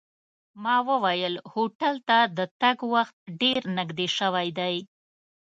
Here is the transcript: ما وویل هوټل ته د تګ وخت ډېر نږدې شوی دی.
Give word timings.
ما 0.63 0.75
وویل 0.89 1.33
هوټل 1.53 1.95
ته 2.07 2.17
د 2.37 2.39
تګ 2.61 2.77
وخت 2.93 3.15
ډېر 3.41 3.61
نږدې 3.77 4.07
شوی 4.17 4.47
دی. 4.59 4.75